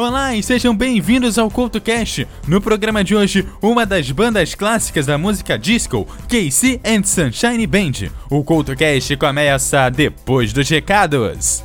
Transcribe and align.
Olá 0.00 0.34
e 0.34 0.42
sejam 0.42 0.74
bem-vindos 0.74 1.36
ao 1.36 1.50
CoutoCast. 1.50 2.26
No 2.48 2.58
programa 2.58 3.04
de 3.04 3.14
hoje, 3.14 3.46
uma 3.60 3.84
das 3.84 4.10
bandas 4.10 4.54
clássicas 4.54 5.04
da 5.04 5.18
música 5.18 5.58
disco, 5.58 6.08
KC 6.26 6.80
and 6.82 7.04
Sunshine 7.04 7.66
Band. 7.66 8.08
O 8.30 8.42
CoutoCast 8.42 9.14
começa 9.18 9.90
depois 9.90 10.54
dos 10.54 10.66
recados. 10.70 11.62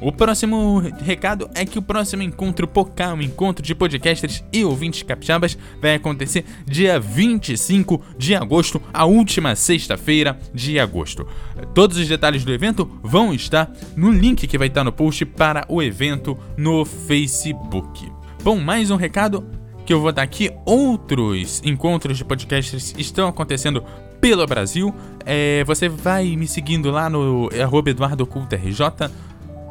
O 0.00 0.12
próximo 0.12 0.78
recado 1.02 1.50
é 1.56 1.64
que 1.64 1.76
o 1.76 1.82
próximo 1.82 2.22
encontro 2.22 2.68
Pocá, 2.68 3.12
um 3.12 3.20
encontro 3.20 3.64
de 3.64 3.74
podcasters 3.74 4.44
e 4.52 4.64
ouvintes 4.64 5.02
capixabas, 5.02 5.58
vai 5.82 5.96
acontecer 5.96 6.44
dia 6.64 7.00
25 7.00 8.00
de 8.16 8.36
agosto, 8.36 8.80
a 8.94 9.04
última 9.04 9.56
sexta-feira 9.56 10.38
de 10.54 10.78
agosto. 10.78 11.26
Todos 11.74 11.96
os 11.96 12.06
detalhes 12.06 12.44
do 12.44 12.52
evento 12.52 12.88
vão 13.02 13.34
estar 13.34 13.72
no 13.96 14.12
link 14.12 14.46
que 14.46 14.58
vai 14.58 14.68
estar 14.68 14.84
no 14.84 14.92
post 14.92 15.24
para 15.24 15.66
o 15.68 15.82
evento 15.82 16.38
no 16.56 16.84
Facebook. 16.84 18.08
Bom, 18.44 18.56
mais 18.60 18.92
um 18.92 18.96
recado 18.96 19.44
que 19.84 19.92
eu 19.92 20.00
vou 20.00 20.12
dar 20.12 20.22
aqui. 20.22 20.52
Outros 20.64 21.60
encontros 21.64 22.18
de 22.18 22.24
podcasters 22.24 22.94
estão 22.96 23.26
acontecendo 23.26 23.82
pelo 24.20 24.46
Brasil. 24.46 24.94
É, 25.24 25.64
você 25.64 25.88
vai 25.88 26.36
me 26.36 26.46
seguindo 26.46 26.90
lá 26.90 27.10
no 27.10 27.48
EduardoCultoRJ 27.52 29.10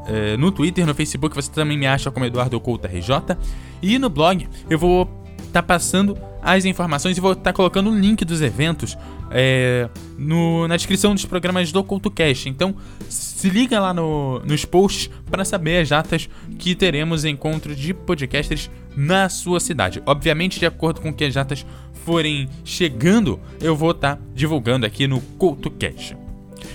é, 0.07 0.37
no 0.37 0.51
Twitter, 0.51 0.85
no 0.85 0.95
Facebook, 0.95 1.35
você 1.35 1.51
também 1.51 1.77
me 1.77 1.85
acha 1.85 2.09
como 2.09 2.25
Eduardo 2.25 2.57
Oculta 2.57 2.87
RJ. 2.87 3.37
E 3.81 3.99
no 3.99 4.09
blog 4.09 4.47
eu 4.69 4.79
vou 4.79 5.03
estar 5.37 5.61
tá 5.61 5.63
passando 5.63 6.17
as 6.41 6.65
informações 6.65 7.17
e 7.17 7.21
vou 7.21 7.33
estar 7.33 7.43
tá 7.43 7.53
colocando 7.53 7.89
o 7.89 7.99
link 7.99 8.23
dos 8.23 8.41
eventos 8.41 8.97
é, 9.31 9.89
no, 10.17 10.67
na 10.67 10.77
descrição 10.77 11.13
dos 11.13 11.25
programas 11.25 11.71
do 11.71 11.83
CultoCast. 11.83 12.49
Então 12.49 12.75
se 13.09 13.49
liga 13.49 13.79
lá 13.79 13.93
no, 13.93 14.39
nos 14.39 14.65
posts 14.65 15.09
para 15.29 15.43
saber 15.43 15.81
as 15.81 15.89
datas 15.89 16.29
que 16.57 16.73
teremos 16.73 17.25
encontro 17.25 17.75
de 17.75 17.93
podcasters 17.93 18.69
na 18.95 19.29
sua 19.29 19.59
cidade. 19.59 20.01
Obviamente, 20.05 20.59
de 20.59 20.65
acordo 20.65 21.01
com 21.01 21.13
que 21.13 21.23
as 21.23 21.33
datas 21.33 21.65
forem 22.05 22.49
chegando, 22.63 23.39
eu 23.61 23.75
vou 23.75 23.91
estar 23.91 24.15
tá 24.15 24.21
divulgando 24.33 24.85
aqui 24.85 25.07
no 25.07 25.19
CultoCast. 25.19 26.26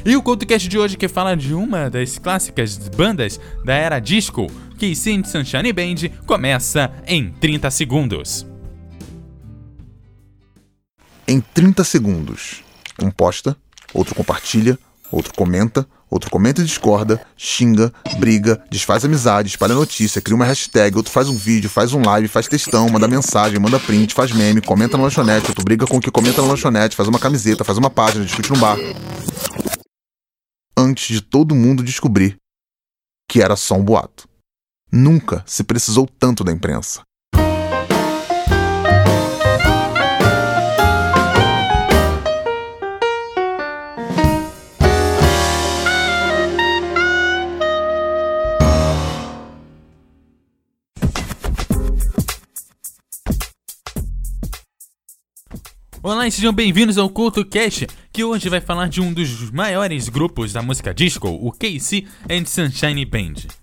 E 0.04 0.16
o 0.16 0.22
CultoCast 0.22 0.68
de 0.68 0.78
hoje 0.78 0.96
que 0.96 1.06
fala 1.06 1.36
de 1.36 1.54
uma 1.54 1.88
das 1.88 2.18
clássicas 2.18 2.76
bandas 2.76 3.38
da 3.64 3.72
era 3.72 4.00
disco, 4.00 4.48
que 4.76 4.96
Saint 4.96 5.24
Sunshine 5.24 5.72
Band, 5.72 6.08
começa 6.26 6.90
em 7.06 7.30
30 7.30 7.70
segundos. 7.70 8.44
Em 11.26 11.40
30 11.40 11.84
segundos, 11.84 12.64
um 13.00 13.12
posta, 13.12 13.56
outro 13.94 14.12
compartilha, 14.12 14.76
outro 15.08 15.32
comenta, 15.36 15.86
outro 16.10 16.28
comenta 16.30 16.60
e 16.60 16.64
discorda, 16.64 17.24
xinga, 17.36 17.92
briga, 18.18 18.60
desfaz 18.68 19.04
amizade, 19.04 19.50
espalha 19.50 19.74
notícia, 19.74 20.20
cria 20.20 20.34
uma 20.34 20.44
hashtag, 20.44 20.96
outro 20.96 21.12
faz 21.12 21.28
um 21.28 21.36
vídeo, 21.36 21.70
faz 21.70 21.92
um 21.92 22.02
live, 22.04 22.26
faz 22.26 22.48
textão, 22.48 22.88
manda 22.88 23.06
mensagem, 23.06 23.60
manda 23.60 23.78
print, 23.78 24.12
faz 24.12 24.32
meme, 24.32 24.60
comenta 24.60 24.96
na 24.96 25.04
lanchonete, 25.04 25.46
outro 25.46 25.64
briga 25.64 25.86
com 25.86 25.98
o 25.98 26.00
que 26.00 26.10
comenta 26.10 26.42
na 26.42 26.48
lanchonete, 26.48 26.96
faz 26.96 27.08
uma 27.08 27.20
camiseta, 27.20 27.62
faz 27.62 27.78
uma 27.78 27.88
página, 27.88 28.24
discute 28.24 28.50
no 28.50 28.58
bar 28.58 28.76
antes 30.82 31.06
de 31.06 31.22
todo 31.22 31.54
mundo 31.54 31.82
descobrir 31.82 32.36
que 33.28 33.40
era 33.40 33.56
só 33.56 33.76
um 33.76 33.84
boato. 33.84 34.28
Nunca 34.90 35.42
se 35.46 35.64
precisou 35.64 36.06
tanto 36.06 36.44
da 36.44 36.52
imprensa. 36.52 37.02
Olá 56.04 56.26
e 56.26 56.32
sejam 56.32 56.52
bem-vindos 56.52 56.98
ao 56.98 57.08
CultoCast, 57.08 57.86
que 58.12 58.24
hoje 58.24 58.48
vai 58.48 58.60
falar 58.60 58.88
de 58.88 59.00
um 59.00 59.12
dos 59.12 59.52
maiores 59.52 60.08
grupos 60.08 60.52
da 60.52 60.60
música 60.60 60.92
disco, 60.92 61.28
o 61.28 61.52
KC 61.52 62.04
and 62.28 62.44
Sunshine 62.44 63.04
Band. 63.04 63.61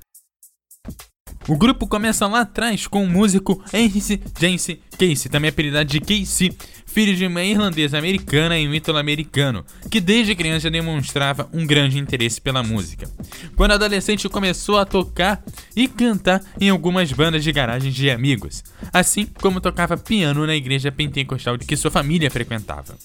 O 1.49 1.57
grupo 1.57 1.87
começa 1.87 2.27
lá 2.27 2.41
atrás 2.41 2.85
com 2.85 3.03
o 3.03 3.07
músico 3.07 3.59
Henry 3.73 3.99
James 4.39 4.67
Casey, 4.91 5.31
também 5.31 5.49
apelidado 5.49 5.89
de 5.89 5.99
Casey, 5.99 6.55
filho 6.85 7.15
de 7.15 7.25
uma 7.25 7.43
irlandesa 7.43 7.97
americana 7.97 8.55
e 8.59 8.67
um 8.67 8.73
ítalo-americano, 8.75 9.65
que 9.89 9.99
desde 9.99 10.35
criança 10.35 10.69
demonstrava 10.69 11.49
um 11.51 11.65
grande 11.65 11.97
interesse 11.97 12.39
pela 12.39 12.61
música. 12.61 13.09
Quando 13.55 13.71
adolescente 13.71 14.29
começou 14.29 14.77
a 14.77 14.85
tocar 14.85 15.43
e 15.75 15.87
cantar 15.87 16.39
em 16.61 16.69
algumas 16.69 17.11
bandas 17.11 17.43
de 17.43 17.51
garagens 17.51 17.95
de 17.95 18.11
amigos, 18.11 18.63
assim 18.93 19.25
como 19.41 19.59
tocava 19.59 19.97
piano 19.97 20.45
na 20.45 20.55
igreja 20.55 20.91
pentecostal 20.91 21.57
de 21.57 21.65
que 21.65 21.75
sua 21.75 21.89
família 21.89 22.29
frequentava. 22.29 22.95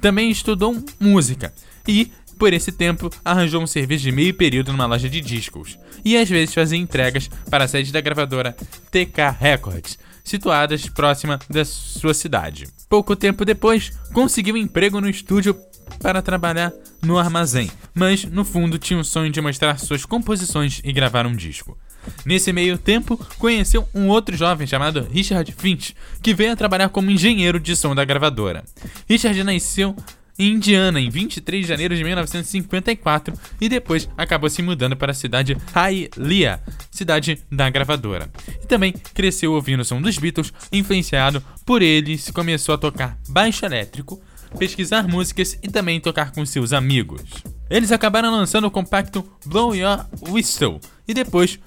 Também 0.00 0.30
estudou 0.30 0.80
música 1.00 1.52
e 1.88 2.12
por 2.38 2.52
esse 2.52 2.72
tempo, 2.72 3.10
arranjou 3.24 3.62
um 3.62 3.66
serviço 3.66 4.04
de 4.04 4.12
meio 4.12 4.34
período 4.34 4.72
numa 4.72 4.86
loja 4.86 5.08
de 5.08 5.20
discos 5.20 5.78
e 6.04 6.16
às 6.16 6.28
vezes 6.28 6.54
fazia 6.54 6.78
entregas 6.78 7.28
para 7.50 7.64
a 7.64 7.68
sede 7.68 7.92
da 7.92 8.00
gravadora 8.00 8.56
TK 8.90 9.36
Records, 9.38 9.98
situadas 10.24 10.88
próxima 10.88 11.38
da 11.48 11.64
sua 11.64 12.14
cidade. 12.14 12.68
Pouco 12.88 13.16
tempo 13.16 13.44
depois, 13.44 13.90
conseguiu 14.12 14.56
emprego 14.56 15.00
no 15.00 15.08
estúdio 15.08 15.56
para 16.00 16.22
trabalhar 16.22 16.72
no 17.02 17.18
armazém, 17.18 17.70
mas 17.94 18.24
no 18.24 18.44
fundo 18.44 18.78
tinha 18.78 18.98
o 18.98 19.04
sonho 19.04 19.30
de 19.30 19.40
mostrar 19.40 19.78
suas 19.78 20.04
composições 20.04 20.80
e 20.84 20.92
gravar 20.92 21.26
um 21.26 21.34
disco. 21.34 21.76
Nesse 22.24 22.52
meio 22.52 22.76
tempo, 22.78 23.16
conheceu 23.38 23.88
um 23.94 24.08
outro 24.08 24.36
jovem 24.36 24.66
chamado 24.66 25.06
Richard 25.12 25.50
Finch, 25.52 25.94
que 26.20 26.34
veio 26.34 26.52
a 26.52 26.56
trabalhar 26.56 26.88
como 26.88 27.10
engenheiro 27.10 27.60
de 27.60 27.76
som 27.76 27.94
da 27.94 28.04
gravadora. 28.04 28.64
Richard 29.08 29.42
nasceu 29.44 29.94
em 30.38 30.52
Indiana 30.52 31.00
em 31.00 31.10
23 31.10 31.62
de 31.62 31.68
janeiro 31.68 31.96
de 31.96 32.04
1954 32.04 33.34
e 33.60 33.68
depois 33.68 34.08
acabou 34.16 34.48
se 34.48 34.62
mudando 34.62 34.96
para 34.96 35.12
a 35.12 35.14
cidade 35.14 35.56
Hialeah, 35.74 36.60
cidade 36.90 37.42
da 37.50 37.68
gravadora. 37.70 38.30
E 38.62 38.66
também 38.66 38.92
cresceu 39.14 39.52
ouvindo 39.52 39.80
o 39.80 39.84
som 39.84 40.00
dos 40.00 40.18
Beatles, 40.18 40.52
influenciado 40.72 41.42
por 41.64 41.82
eles, 41.82 42.30
começou 42.30 42.74
a 42.74 42.78
tocar 42.78 43.18
baixo 43.28 43.64
elétrico, 43.64 44.20
pesquisar 44.58 45.08
músicas 45.08 45.58
e 45.62 45.68
também 45.68 46.00
tocar 46.00 46.32
com 46.32 46.44
seus 46.44 46.72
amigos. 46.72 47.22
Eles 47.70 47.92
acabaram 47.92 48.30
lançando 48.30 48.66
o 48.66 48.70
compacto 48.70 49.26
Blow 49.46 49.74
Your 49.74 50.04
Whistle 50.28 50.80
e 51.06 51.14
depois 51.14 51.58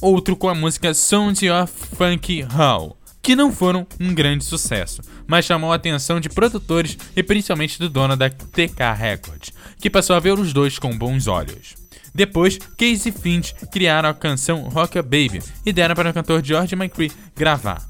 outro 0.00 0.36
com 0.36 0.48
a 0.48 0.54
música 0.54 0.92
Sounds 0.92 1.42
of 1.42 1.72
Funky 1.96 2.42
Hall 2.42 2.97
que 3.28 3.36
não 3.36 3.52
foram 3.52 3.86
um 4.00 4.14
grande 4.14 4.42
sucesso, 4.42 5.02
mas 5.26 5.44
chamou 5.44 5.70
a 5.70 5.76
atenção 5.76 6.18
de 6.18 6.30
produtores 6.30 6.96
e 7.14 7.22
principalmente 7.22 7.78
do 7.78 7.86
dono 7.86 8.16
da 8.16 8.30
TK 8.30 8.94
Records, 8.96 9.52
que 9.78 9.90
passou 9.90 10.16
a 10.16 10.18
ver 10.18 10.32
os 10.32 10.54
dois 10.54 10.78
com 10.78 10.96
bons 10.96 11.26
olhos. 11.26 11.74
Depois, 12.14 12.56
Casey 12.56 13.12
Finch 13.12 13.54
criaram 13.70 14.08
a 14.08 14.14
canção 14.14 14.62
Rock 14.70 14.96
Baby 15.02 15.42
e 15.66 15.74
deram 15.74 15.94
para 15.94 16.08
o 16.08 16.14
cantor 16.14 16.42
George 16.42 16.74
McCree 16.74 17.12
gravar. 17.36 17.86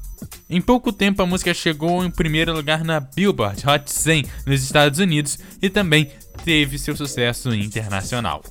Em 0.49 0.59
pouco 0.59 0.91
tempo, 0.91 1.21
a 1.21 1.25
música 1.25 1.53
chegou 1.53 2.03
em 2.03 2.11
primeiro 2.11 2.53
lugar 2.53 2.83
na 2.83 2.99
Billboard 2.99 3.63
Hot 3.65 3.89
100 3.89 4.25
nos 4.45 4.61
Estados 4.61 4.99
Unidos 4.99 5.39
e 5.61 5.69
também 5.69 6.11
teve 6.43 6.77
seu 6.77 6.97
sucesso 6.97 7.55
internacional. 7.55 8.43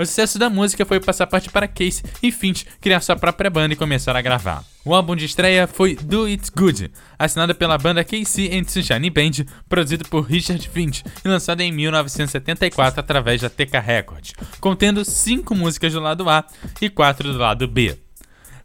O 0.00 0.06
sucesso 0.06 0.38
da 0.38 0.48
música 0.48 0.86
foi 0.86 0.96
o 0.96 1.00
passaporte 1.02 1.50
para 1.50 1.68
Case 1.68 2.02
e 2.22 2.32
Finch 2.32 2.64
criar 2.80 3.02
sua 3.02 3.16
própria 3.16 3.50
banda 3.50 3.74
e 3.74 3.76
começar 3.76 4.16
a 4.16 4.22
gravar. 4.22 4.64
O 4.82 4.94
álbum 4.94 5.14
de 5.14 5.26
estreia 5.26 5.66
foi 5.66 5.94
Do 5.94 6.24
It 6.24 6.50
Good, 6.56 6.90
assinado 7.18 7.54
pela 7.54 7.76
banda 7.76 8.02
KC 8.02 8.48
and 8.50 8.66
Sunshine 8.66 9.10
Band, 9.10 9.44
produzido 9.68 10.08
por 10.08 10.22
Richard 10.22 10.66
Finch 10.70 11.04
e 11.22 11.28
lançado 11.28 11.60
em 11.60 11.70
1974 11.70 12.98
através 12.98 13.42
da 13.42 13.50
TK 13.50 13.78
Records, 13.78 14.32
contendo 14.58 15.04
5 15.04 15.54
músicas 15.54 15.92
do 15.92 16.00
lado 16.00 16.30
A 16.30 16.46
e 16.80 16.88
4 16.88 17.34
do 17.34 17.38
lado 17.38 17.68
B. 17.68 17.94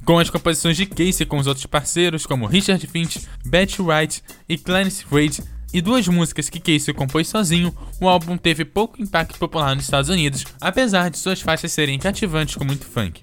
com 0.05 0.17
as 0.17 0.29
composições 0.29 0.77
de 0.77 0.85
Casey 0.85 1.25
com 1.25 1.37
os 1.37 1.47
outros 1.47 1.65
parceiros 1.65 2.25
como 2.25 2.45
Richard 2.45 2.87
Finch, 2.87 3.27
Betty 3.45 3.81
Wright 3.81 4.23
e 4.47 4.57
Clarence 4.57 5.03
Wade, 5.11 5.43
e 5.73 5.81
duas 5.81 6.07
músicas 6.07 6.49
que 6.49 6.59
Casey 6.59 6.93
compôs 6.93 7.27
sozinho, 7.27 7.75
o 7.99 8.07
álbum 8.07 8.37
teve 8.37 8.63
pouco 8.65 9.01
impacto 9.01 9.37
popular 9.37 9.75
nos 9.75 9.85
Estados 9.85 10.09
Unidos, 10.09 10.45
apesar 10.59 11.09
de 11.09 11.17
suas 11.17 11.41
faixas 11.41 11.71
serem 11.71 11.99
cativantes 11.99 12.55
com 12.55 12.63
muito 12.63 12.85
funk. 12.85 13.21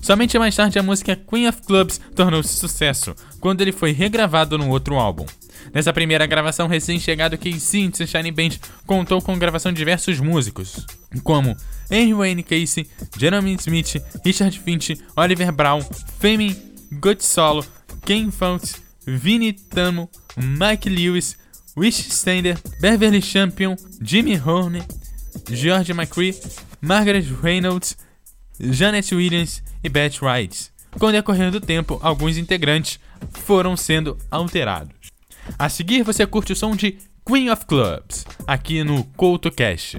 Somente 0.00 0.38
mais 0.38 0.56
tarde 0.56 0.78
a 0.78 0.82
música 0.82 1.14
Queen 1.14 1.48
of 1.48 1.62
Clubs 1.62 2.00
tornou-se 2.16 2.56
sucesso, 2.56 3.14
quando 3.38 3.60
ele 3.60 3.72
foi 3.72 3.92
regravado 3.92 4.56
no 4.56 4.70
outro 4.70 4.96
álbum. 4.96 5.26
Nessa 5.74 5.92
primeira 5.92 6.26
gravação 6.26 6.66
recém-chegado, 6.66 7.36
Casey 7.36 7.90
e 7.92 7.96
Sunshine 7.96 8.30
Band 8.32 8.56
contou 8.86 9.20
com 9.20 9.38
gravação 9.38 9.70
de 9.70 9.78
diversos 9.78 10.18
músicos, 10.18 10.86
como 11.22 11.54
Henry 11.90 12.14
Wayne 12.14 12.42
Casey, 12.42 12.88
Jeremy 13.18 13.56
Smith, 13.60 14.02
Richard 14.24 14.58
Finch, 14.58 14.98
Oliver 15.14 15.52
Brown, 15.52 15.82
Femi, 16.18 16.56
Gut 16.92 17.22
Solo, 17.24 17.64
Ken 18.04 18.30
Fouts, 18.30 18.76
Vinnie 19.06 19.52
Tamo, 19.52 20.08
Mike 20.36 20.88
Lewis, 20.88 21.36
Wish 21.80 22.10
Stander, 22.10 22.58
Beverly 22.78 23.22
Champion, 23.22 23.74
Jimmy 24.02 24.34
Horne, 24.36 24.82
George 25.50 25.94
McCree, 25.94 26.38
Margaret 26.78 27.24
Reynolds, 27.42 27.96
Janet 28.60 29.14
Williams 29.14 29.62
e 29.82 29.88
Beth 29.88 30.20
Wright. 30.20 30.70
Com 30.98 31.06
o 31.06 31.10
decorrer 31.10 31.50
do 31.50 31.58
tempo, 31.58 31.98
alguns 32.02 32.36
integrantes 32.36 33.00
foram 33.32 33.78
sendo 33.78 34.18
alterados. 34.30 34.94
A 35.58 35.70
seguir, 35.70 36.02
você 36.02 36.26
curte 36.26 36.52
o 36.52 36.56
som 36.56 36.76
de 36.76 36.98
Queen 37.24 37.48
of 37.48 37.64
Clubs, 37.64 38.26
aqui 38.46 38.84
no 38.84 39.02
CoutoCast. 39.16 39.96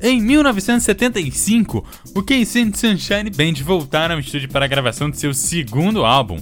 Em 0.00 0.20
1975, 0.20 1.84
o 2.14 2.22
Casey 2.22 2.62
and 2.62 2.72
Sunshine 2.72 3.30
Band 3.30 3.64
voltaram 3.64 4.14
ao 4.14 4.20
estúdio 4.20 4.48
para 4.48 4.64
a 4.64 4.68
gravação 4.68 5.10
de 5.10 5.18
seu 5.18 5.34
segundo 5.34 6.04
álbum, 6.04 6.38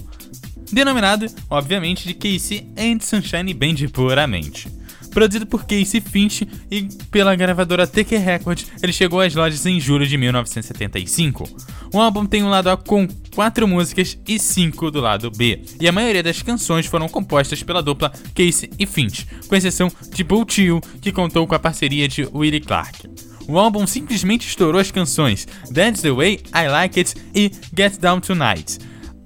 denominado, 0.71 1.25
obviamente, 1.49 2.07
de 2.07 2.13
Casey 2.13 2.69
and 2.77 2.99
Sunshine 2.99 3.53
Band 3.55 3.89
puramente. 3.91 4.69
Produzido 5.11 5.47
por 5.47 5.65
Casey 5.65 5.99
Finch 5.99 6.47
e 6.69 6.83
pela 7.09 7.35
gravadora 7.35 7.87
TK 7.87 8.17
Records, 8.17 8.67
ele 8.83 8.93
chegou 8.93 9.19
às 9.19 9.33
lojas 9.33 9.65
em 9.65 9.79
julho 9.79 10.05
de 10.05 10.15
1975. 10.15 11.49
O 11.91 11.99
álbum 11.99 12.27
tem 12.27 12.43
um 12.43 12.49
lado 12.49 12.69
A 12.69 12.77
com 12.77 13.07
quatro 13.33 13.67
músicas 13.67 14.19
e 14.27 14.37
cinco 14.37 14.91
do 14.91 15.01
lado 15.01 15.31
B, 15.31 15.63
e 15.81 15.87
a 15.87 15.91
maioria 15.91 16.21
das 16.21 16.43
canções 16.43 16.85
foram 16.85 17.09
compostas 17.09 17.63
pela 17.63 17.81
dupla 17.81 18.11
Casey 18.35 18.69
e 18.77 18.85
Finch, 18.85 19.25
com 19.47 19.55
exceção 19.55 19.91
de 20.13 20.23
Bull 20.23 20.45
Tio, 20.45 20.79
que 21.01 21.11
contou 21.11 21.47
com 21.47 21.55
a 21.55 21.59
parceria 21.59 22.07
de 22.07 22.27
Willie 22.31 22.61
Clark. 22.61 23.09
O 23.47 23.57
álbum 23.57 23.87
simplesmente 23.87 24.47
estourou 24.47 24.79
as 24.79 24.91
canções 24.91 25.47
That's 25.73 26.01
the 26.01 26.11
Way 26.11 26.41
I 26.53 26.67
Like 26.67 26.99
It 26.99 27.15
e 27.33 27.51
Get 27.75 27.97
Down 27.99 28.19
Tonight. 28.19 28.77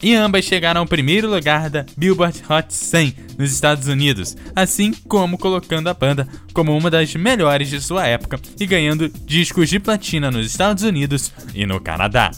e 0.03 0.15
ambas 0.15 0.45
chegaram 0.45 0.81
ao 0.81 0.87
primeiro 0.87 1.29
lugar 1.29 1.69
da 1.69 1.85
Billboard 1.95 2.41
Hot 2.49 2.73
100 2.73 3.15
nos 3.37 3.51
Estados 3.53 3.87
Unidos, 3.87 4.35
assim 4.55 4.93
como 5.07 5.37
colocando 5.37 5.87
a 5.89 5.93
banda 5.93 6.27
como 6.53 6.75
uma 6.75 6.89
das 6.89 7.13
melhores 7.15 7.69
de 7.69 7.79
sua 7.79 8.07
época 8.07 8.39
e 8.59 8.65
ganhando 8.65 9.09
discos 9.09 9.69
de 9.69 9.79
platina 9.79 10.31
nos 10.31 10.47
Estados 10.47 10.83
Unidos 10.83 11.31
e 11.53 11.65
no 11.65 11.79
Canadá. 11.79 12.31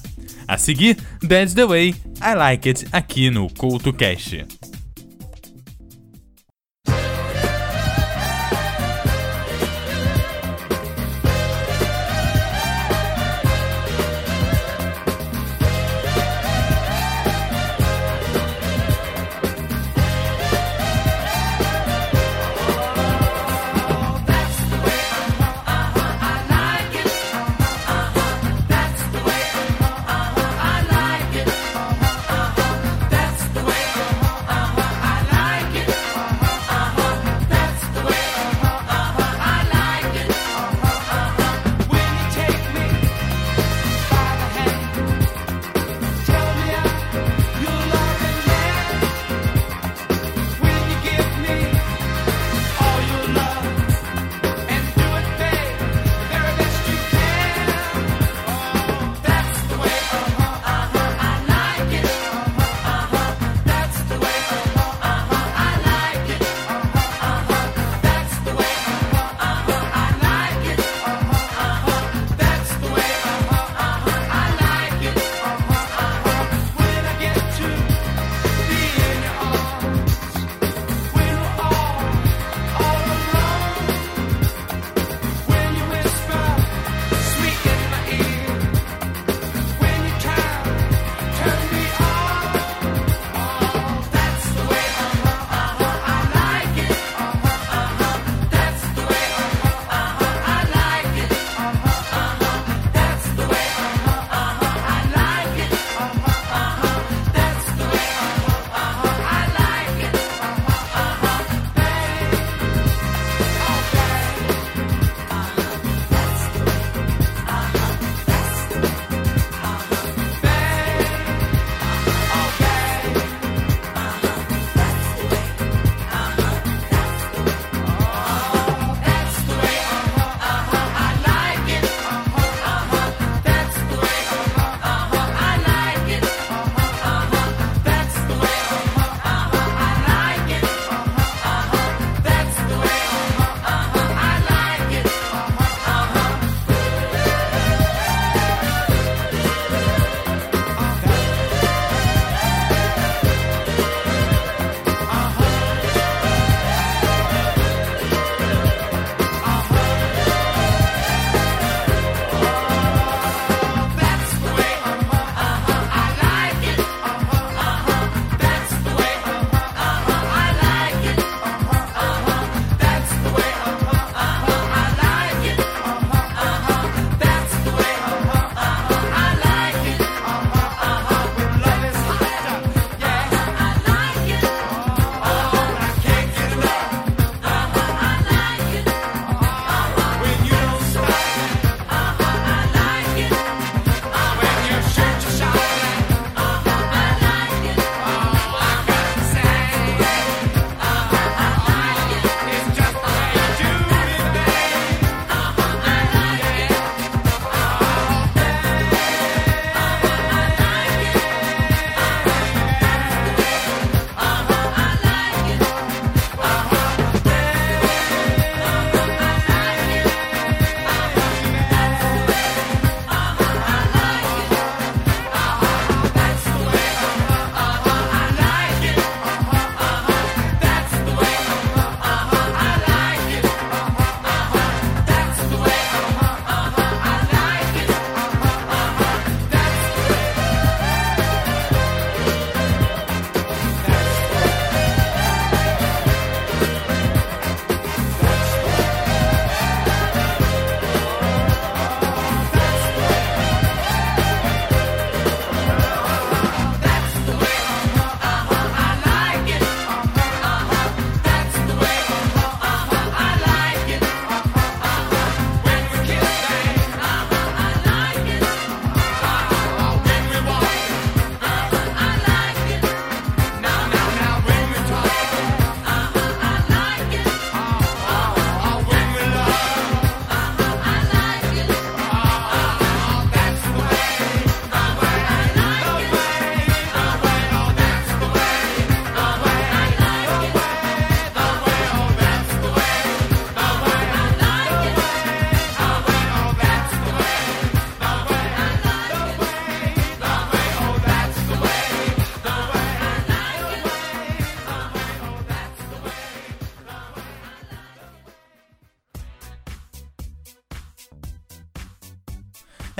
A 0.45 0.57
seguir, 0.57 0.97
That's 1.27 1.53
the 1.53 1.65
Way 1.65 1.95
I 2.21 2.35
Like 2.35 2.67
It 2.69 2.87
aqui 2.91 3.29
no 3.29 3.49
CultoCast. 3.49 4.45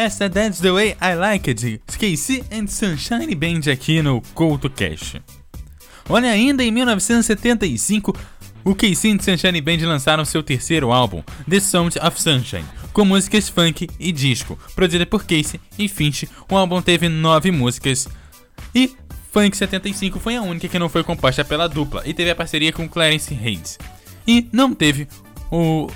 Essa 0.04 0.26
é 0.26 0.30
That's 0.30 0.60
the 0.60 0.70
Way 0.70 0.98
I 1.02 1.16
Like 1.16 1.50
It, 1.50 1.82
KC 1.98 2.44
and 2.52 2.68
Sunshine 2.68 3.34
Band 3.36 3.72
aqui 3.72 4.02
no 4.02 4.22
Couto 4.34 4.70
Cash. 4.70 5.16
Olha, 6.10 6.30
ainda 6.30 6.62
em 6.62 6.72
1975, 6.72 8.14
o 8.66 8.76
KC 8.76 9.12
and 9.12 9.20
Sunshine 9.20 9.62
Band 9.62 9.78
lançaram 9.88 10.26
seu 10.26 10.44
terceiro 10.44 10.92
álbum, 10.92 11.24
The 11.50 11.62
Sound 11.62 11.98
of 12.00 12.22
Sunshine, 12.22 12.66
com 12.92 13.06
músicas 13.06 13.48
funk 13.48 13.88
e 13.98 14.12
disco, 14.12 14.60
produzida 14.76 15.06
por 15.06 15.24
Casey 15.24 15.58
e 15.80 15.88
Finch. 15.88 16.28
O 16.52 16.58
álbum 16.58 16.82
teve 16.82 17.08
nove 17.08 17.50
músicas 17.50 18.10
e 18.76 18.92
Funk 19.32 19.56
75 19.56 20.20
foi 20.20 20.36
a 20.36 20.42
única 20.42 20.68
que 20.68 20.78
não 20.78 20.90
foi 20.90 21.06
composta 21.06 21.46
pela 21.46 21.70
dupla 21.70 22.04
e 22.06 22.14
teve 22.14 22.30
a 22.30 22.36
parceria 22.36 22.74
com 22.74 22.90
Clarence 22.90 23.34
Hayes. 23.34 23.80
E 24.28 24.50
não 24.52 24.74
teve 24.74 25.08
o 25.50 25.88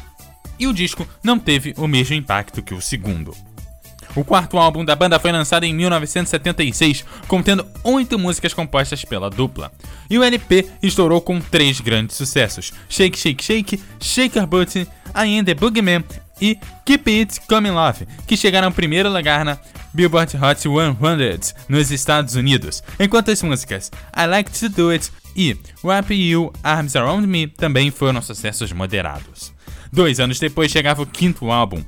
e 0.57 0.65
o 0.65 0.73
disco 0.73 1.05
não 1.21 1.37
teve 1.37 1.73
o 1.75 1.89
mesmo 1.89 2.15
impacto 2.15 2.61
que 2.61 2.73
o 2.73 2.81
segundo. 2.81 3.35
O 4.15 4.23
quarto 4.23 4.57
álbum 4.57 4.83
da 4.83 4.95
banda 4.95 5.19
foi 5.19 5.31
lançado 5.31 5.63
em 5.63 5.73
1976, 5.73 7.05
contendo 7.27 7.65
oito 7.83 8.17
músicas 8.17 8.53
compostas 8.53 9.05
pela 9.05 9.29
dupla. 9.29 9.71
E 10.09 10.17
o 10.17 10.23
LP 10.23 10.65
estourou 10.81 11.21
com 11.21 11.39
três 11.39 11.79
grandes 11.79 12.15
sucessos: 12.15 12.73
Shake 12.89 13.17
Shake 13.17 13.43
Shake, 13.43 13.83
Shake 13.99 14.37
Your 14.37 14.47
Butt, 14.47 14.87
I 15.15 15.37
Am 15.37 15.43
the 15.43 15.53
Boogeyman 15.53 16.03
e 16.41 16.57
Keep 16.85 17.19
It 17.19 17.41
Coming 17.41 17.71
Love, 17.71 18.07
que 18.25 18.37
chegaram 18.37 18.67
ao 18.67 18.73
primeiro 18.73 19.11
lugar 19.11 19.43
na 19.43 19.57
Billboard 19.93 20.37
Hot 20.37 20.61
100 20.61 21.55
nos 21.67 21.91
Estados 21.91 22.35
Unidos, 22.35 22.83
enquanto 22.99 23.31
as 23.31 23.41
músicas 23.41 23.91
I 24.15 24.25
Like 24.27 24.51
to 24.51 24.69
Do 24.69 24.89
It 24.89 25.11
e 25.35 25.55
Wrap 25.83 26.11
You 26.11 26.51
Arms 26.63 26.95
Around 26.95 27.27
Me 27.27 27.47
também 27.47 27.91
foram 27.91 28.21
sucessos 28.21 28.71
moderados. 28.71 29.53
Dois 29.91 30.19
anos 30.19 30.39
depois 30.39 30.71
chegava 30.71 31.01
o 31.01 31.05
quinto 31.05 31.49
álbum, 31.51 31.83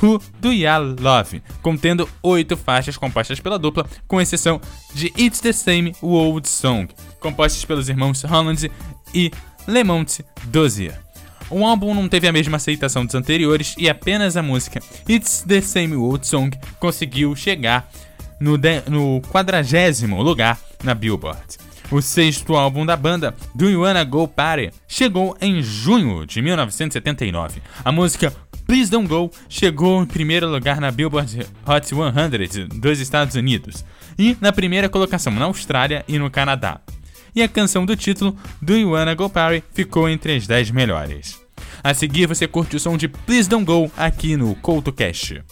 Who 0.00 0.20
Do 0.40 0.52
Ya 0.52 0.78
Love, 0.78 1.42
contendo 1.60 2.08
oito 2.22 2.56
faixas 2.56 2.96
compostas 2.96 3.40
pela 3.40 3.58
dupla, 3.58 3.86
com 4.06 4.20
exceção 4.20 4.60
de 4.94 5.12
It's 5.18 5.40
the 5.40 5.52
Same 5.52 5.94
Old 6.00 6.48
Song, 6.48 6.88
compostas 7.20 7.64
pelos 7.64 7.88
irmãos 7.88 8.22
Holland 8.22 8.70
e 9.14 9.30
Lemont 9.66 10.24
Dozier. 10.44 10.98
O 11.50 11.66
álbum 11.66 11.94
não 11.94 12.08
teve 12.08 12.26
a 12.26 12.32
mesma 12.32 12.56
aceitação 12.56 13.04
dos 13.04 13.14
anteriores 13.14 13.74
e 13.76 13.88
apenas 13.88 14.36
a 14.36 14.42
música 14.42 14.80
It's 15.08 15.44
the 15.46 15.60
Same 15.60 15.94
Old 15.94 16.26
Song 16.26 16.56
conseguiu 16.80 17.36
chegar 17.36 17.90
no, 18.40 18.58
no 18.88 19.20
40 19.28 19.62
lugar 20.22 20.58
na 20.82 20.94
Billboard. 20.94 21.58
O 21.90 22.00
sexto 22.00 22.56
álbum 22.56 22.86
da 22.86 22.96
banda, 22.96 23.34
Do 23.54 23.68
You 23.68 23.82
Wanna 23.82 24.02
Go 24.02 24.26
Party, 24.26 24.70
chegou 24.88 25.36
em 25.42 25.62
junho 25.62 26.26
de 26.26 26.40
1979. 26.40 27.60
A 27.84 27.92
música 27.92 28.32
Please 28.72 28.90
Don't 28.90 29.06
Go 29.06 29.30
chegou 29.50 30.02
em 30.02 30.06
primeiro 30.06 30.48
lugar 30.48 30.80
na 30.80 30.90
Billboard 30.90 31.46
Hot 31.66 31.86
100 31.86 32.80
dos 32.80 33.00
Estados 33.00 33.34
Unidos 33.34 33.84
e 34.18 34.34
na 34.40 34.50
primeira 34.50 34.88
colocação 34.88 35.30
na 35.30 35.44
Austrália 35.44 36.02
e 36.08 36.18
no 36.18 36.30
Canadá. 36.30 36.80
E 37.34 37.42
a 37.42 37.48
canção 37.48 37.84
do 37.84 37.94
título, 37.94 38.34
Do 38.62 38.74
You 38.74 38.92
Wanna 38.92 39.14
Go 39.14 39.28
Party, 39.28 39.62
ficou 39.74 40.08
entre 40.08 40.36
as 40.36 40.46
10 40.46 40.70
melhores. 40.70 41.38
A 41.84 41.92
seguir 41.92 42.26
você 42.26 42.48
curte 42.48 42.76
o 42.76 42.80
som 42.80 42.96
de 42.96 43.08
Please 43.08 43.46
Don't 43.46 43.66
Go 43.66 43.92
aqui 43.94 44.38
no 44.38 44.54
CoutoCast. 44.54 45.42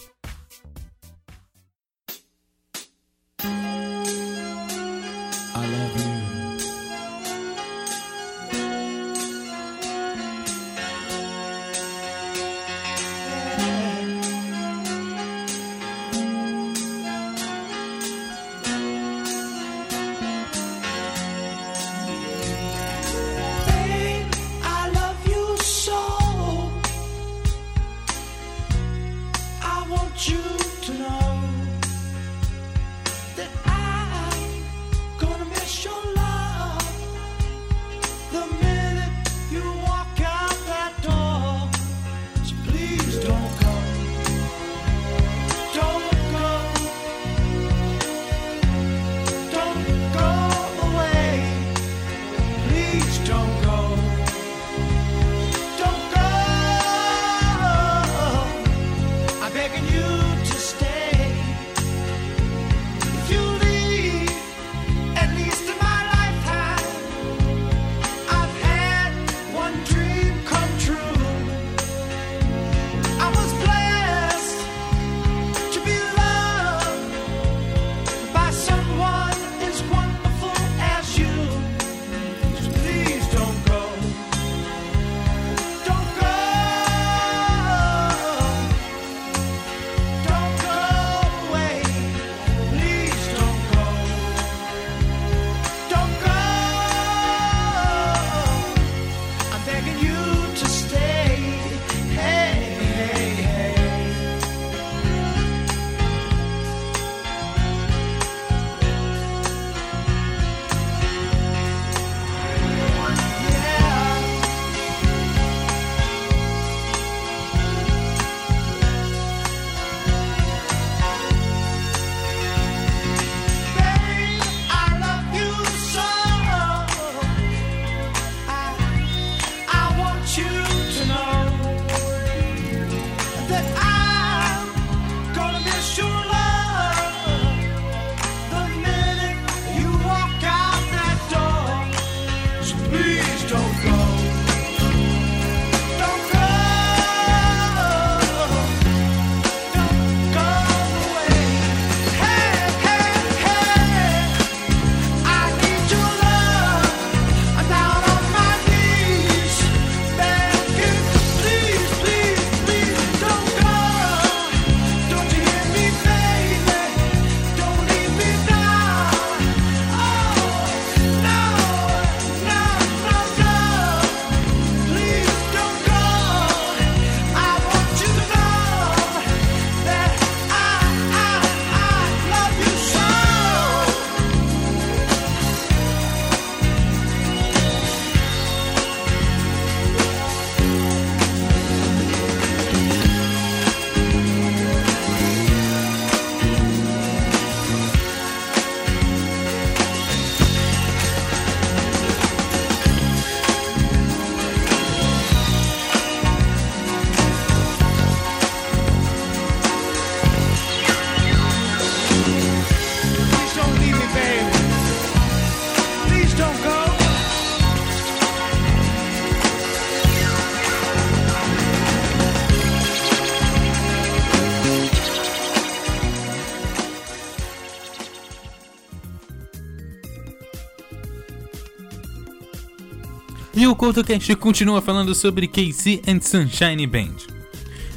O 233.71 233.75
CoutoCast 233.75 234.35
continua 234.35 234.81
falando 234.81 235.15
sobre 235.15 235.47
KC 235.47 236.01
and 236.05 236.19
Sunshine 236.19 236.85
Band. 236.85 237.15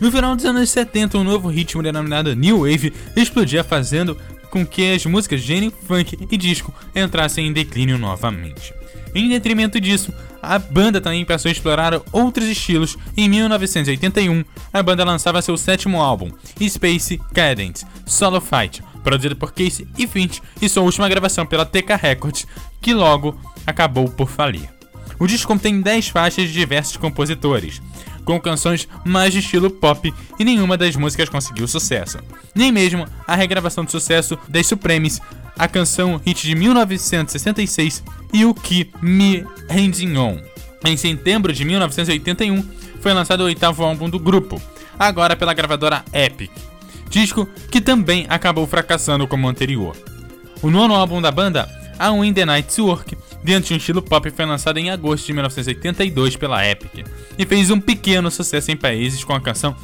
No 0.01 0.11
final 0.11 0.37
dos 0.37 0.45
anos 0.45 0.71
70, 0.71 1.19
um 1.19 1.25
novo 1.25 1.49
ritmo 1.49 1.83
denominado 1.83 2.35
New 2.37 2.61
Wave 2.61 2.93
explodia 3.17 3.65
fazendo 3.65 4.17
com 4.51 4.65
que 4.65 4.93
as 4.93 5.05
músicas 5.05 5.41
gênio, 5.41 5.73
funk 5.87 6.17
e 6.31 6.37
disco 6.37 6.73
entrassem 6.95 7.49
em 7.49 7.53
declínio 7.53 7.99
novamente. 7.99 8.73
Em 9.17 9.29
detrimento 9.29 9.81
disso, 9.81 10.15
a 10.41 10.61
banda 10.61 11.01
também 11.01 11.25
passou 11.25 11.49
a 11.49 11.53
explorar 11.53 12.01
outros 12.13 12.47
estilos. 12.47 12.97
Em 13.17 13.29
1981, 13.29 14.45
a 14.73 14.81
banda 14.81 15.05
lançava 15.05 15.43
seu 15.43 15.57
sétimo 15.57 16.01
álbum, 16.01 16.31
Space 16.69 17.21
Cadence 17.35 17.85
Solo 18.07 18.41
Fight, 18.41 18.81
produzido 19.03 19.35
por 19.35 19.53
Casey 19.53 19.89
e 19.99 20.07
Finch, 20.07 20.41
e 20.63 20.69
sua 20.69 20.85
última 20.85 21.09
gravação 21.09 21.45
pela 21.45 21.67
TK 21.67 21.97
Records, 22.01 22.47
que 22.81 22.95
logo 22.95 23.37
acabou 23.67 24.09
por 24.09 24.29
falir. 24.29 24.73
O 25.19 25.27
disco 25.27 25.49
contém 25.49 25.81
10 25.81 26.09
faixas 26.09 26.49
de 26.49 26.53
diversos 26.53 26.97
compositores, 26.97 27.81
com 28.25 28.41
canções 28.41 28.89
mais 29.05 29.33
de 29.33 29.41
estilo 29.41 29.71
pop 29.71 30.13
e 30.39 30.45
nenhuma 30.45 30.77
das 30.77 30.97
músicas 30.97 31.29
conseguiu 31.29 31.69
sucesso. 31.69 32.19
Nem 32.55 32.73
mesmo 32.73 33.07
a 33.27 33.35
regravação 33.35 33.85
de 33.85 33.91
sucesso 33.91 34.39
das 34.49 34.67
Supremes, 34.67 35.21
a 35.57 35.69
canção 35.69 36.21
hit 36.25 36.43
de 36.43 36.55
1966 36.55 38.03
e 38.33 38.45
o 38.45 38.55
que 38.55 38.91
Me 39.01 39.47
Rending 39.69 40.17
On. 40.17 40.39
Em 40.85 40.97
setembro 40.97 41.53
de 41.53 41.65
1981 41.65 42.63
foi 43.01 43.13
lançado 43.13 43.43
o 43.43 43.45
oitavo 43.45 43.85
álbum 43.85 44.09
do 44.11 44.19
grupo, 44.19 44.61
agora 44.99 45.37
pela 45.37 45.55
gravadora 45.55 46.05
Epic, 46.13 46.51
disco 47.09 47.49
que 47.71 47.81
também 47.81 48.27
acabou 48.29 48.67
fracassando 48.67 49.27
como 49.27 49.47
o 49.47 49.51
anterior. 49.51 49.97
O 50.63 50.71
nono 50.71 50.95
álbum 50.95 51.21
da 51.21 51.31
banda, 51.31 51.69
A 51.99 52.11
Win 52.11 52.33
The 52.33 52.47
Night's 52.47 52.79
Work, 52.79 53.17
dentro 53.45 53.69
de 53.69 53.75
um 53.75 53.77
estilo 53.77 54.01
pop, 54.01 54.31
foi 54.31 54.47
lançado 54.47 54.79
em 54.79 54.91
agosto 54.91 55.27
de 55.27 55.35
1982 55.35 56.35
pela 56.35 56.67
Epic 56.67 57.07
e 57.39 57.45
fez 57.45 57.71
um 57.71 57.79
pequeno 57.79 58.31
sucesso 58.31 58.71
em 58.71 58.77
países 58.77 59.23
com 59.23 59.35
a 59.35 59.41
canção 59.41 59.77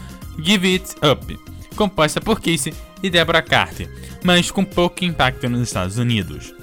Give 0.42 0.73
It 0.73 0.94
Up, 1.07 1.38
composta 1.77 2.23
por 2.23 2.40
Casey 2.40 2.73
e 3.03 3.11
Deborah 3.11 3.42
Carter, 3.42 3.88
mas 4.25 4.51
com 4.51 4.64
pouco 4.64 5.05
impacto 5.05 5.49
nos 5.49 5.61
Estados 5.61 5.99
Unidos. 5.99 6.55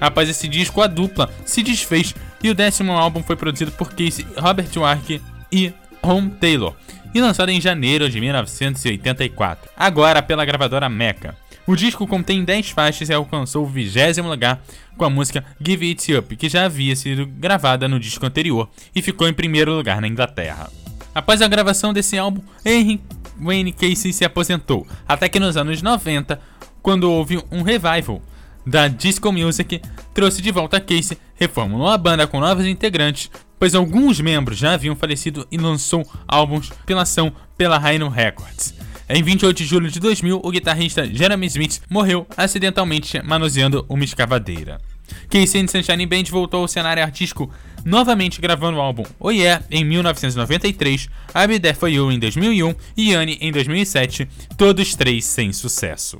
Após 0.00 0.28
esse 0.28 0.46
disco, 0.46 0.80
a 0.80 0.86
dupla 0.86 1.28
se 1.44 1.62
desfez 1.62 2.14
e 2.42 2.50
o 2.50 2.54
décimo 2.54 2.92
álbum 2.92 3.22
foi 3.22 3.34
produzido 3.34 3.72
por 3.72 3.90
Casey 3.90 4.26
Robert 4.36 4.70
Wark 4.76 5.20
e 5.50 5.72
Ron 6.02 6.28
Taylor 6.28 6.74
e 7.12 7.20
lançado 7.20 7.48
em 7.48 7.60
janeiro 7.60 8.08
de 8.08 8.20
1984, 8.20 9.70
agora 9.76 10.22
pela 10.22 10.44
gravadora 10.44 10.88
Mecca. 10.88 11.36
O 11.66 11.74
disco 11.74 12.06
contém 12.06 12.44
10 12.44 12.70
faixas 12.70 13.08
e 13.08 13.14
alcançou 13.14 13.64
o 13.64 13.68
vigésimo 13.68 14.28
lugar 14.28 14.62
com 14.98 15.04
a 15.06 15.10
música 15.10 15.42
Give 15.64 15.88
It 15.88 16.14
Up, 16.14 16.36
que 16.36 16.48
já 16.48 16.66
havia 16.66 16.94
sido 16.94 17.24
gravada 17.26 17.88
no 17.88 17.98
disco 17.98 18.26
anterior 18.26 18.68
e 18.94 19.00
ficou 19.00 19.26
em 19.26 19.32
primeiro 19.32 19.72
lugar 19.72 19.98
na 19.98 20.06
Inglaterra. 20.06 20.70
Após 21.14 21.40
a 21.40 21.48
gravação 21.48 21.94
desse 21.94 22.18
álbum, 22.18 22.42
Henry 22.66 23.00
Wayne 23.40 23.72
Casey 23.72 24.12
se 24.12 24.26
aposentou, 24.26 24.86
até 25.08 25.26
que 25.26 25.40
nos 25.40 25.56
anos 25.56 25.80
90, 25.80 26.38
quando 26.82 27.10
houve 27.10 27.42
um 27.50 27.62
revival 27.62 28.20
da 28.66 28.86
disco 28.86 29.32
music, 29.32 29.80
trouxe 30.12 30.42
de 30.42 30.50
volta 30.50 30.78
Casey, 30.78 31.16
reformulou 31.34 31.88
a 31.88 31.96
banda 31.96 32.26
com 32.26 32.40
novos 32.40 32.66
integrantes, 32.66 33.30
pois 33.58 33.74
alguns 33.74 34.20
membros 34.20 34.58
já 34.58 34.74
haviam 34.74 34.94
falecido 34.94 35.46
e 35.50 35.56
lançou 35.56 36.06
álbuns 36.28 36.70
pela 36.84 37.02
ação 37.02 37.32
pela 37.56 37.78
Rhino 37.78 38.10
Records. 38.10 38.74
Em 39.06 39.22
28 39.22 39.56
de 39.58 39.64
julho 39.66 39.90
de 39.90 40.00
2000, 40.00 40.40
o 40.42 40.50
guitarrista 40.50 41.06
Jeremy 41.06 41.46
Smith 41.46 41.82
morreu 41.90 42.26
acidentalmente 42.36 43.20
manuseando 43.22 43.84
uma 43.86 44.02
escavadeira. 44.02 44.80
Casey 45.28 45.60
and 45.60 45.68
Sunshine 45.68 46.06
Band 46.06 46.24
voltou 46.30 46.62
ao 46.62 46.68
cenário 46.68 47.02
artístico 47.02 47.50
novamente 47.84 48.40
gravando 48.40 48.78
o 48.78 48.80
álbum 48.80 49.04
Oh 49.20 49.30
Yeah 49.30 49.62
em 49.70 49.84
1993, 49.84 51.10
I'll 51.34 51.60
There 51.60 51.74
For 51.74 51.90
You 51.90 52.10
em 52.10 52.18
2001 52.18 52.74
e 52.96 53.14
Annie 53.14 53.36
em 53.42 53.52
2007, 53.52 54.26
todos 54.56 54.94
três 54.94 55.26
sem 55.26 55.52
sucesso. 55.52 56.18